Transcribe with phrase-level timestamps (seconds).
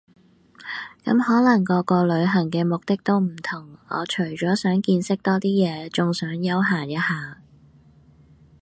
[1.03, 7.37] 咁可能個個旅行嘅目的都唔同我除咗想見識多啲嘢，仲想休閒一下